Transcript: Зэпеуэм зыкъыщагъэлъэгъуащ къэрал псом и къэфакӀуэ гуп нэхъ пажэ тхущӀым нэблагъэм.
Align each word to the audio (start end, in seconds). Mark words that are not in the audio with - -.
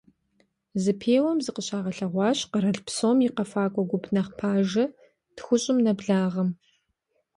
Зэпеуэм 0.83 1.37
зыкъыщагъэлъэгъуащ 1.45 2.39
къэрал 2.51 2.79
псом 2.85 3.17
и 3.27 3.29
къэфакӀуэ 3.35 3.83
гуп 3.89 4.05
нэхъ 4.13 4.31
пажэ 4.39 4.85
тхущӀым 5.35 5.77
нэблагъэм. 5.85 6.49